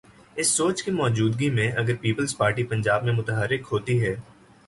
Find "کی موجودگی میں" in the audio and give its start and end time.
0.83-1.71